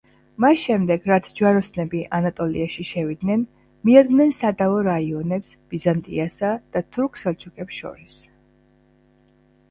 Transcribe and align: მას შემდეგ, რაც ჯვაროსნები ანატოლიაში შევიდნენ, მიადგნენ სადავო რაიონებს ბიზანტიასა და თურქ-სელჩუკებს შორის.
მას 0.43 0.59
შემდეგ, 0.67 1.03
რაც 1.09 1.25
ჯვაროსნები 1.39 1.99
ანატოლიაში 2.19 2.85
შევიდნენ, 2.91 3.43
მიადგნენ 3.89 4.31
სადავო 4.37 4.79
რაიონებს 4.87 5.51
ბიზანტიასა 5.73 6.49
და 6.77 6.83
თურქ-სელჩუკებს 6.97 7.77
შორის. 7.83 8.17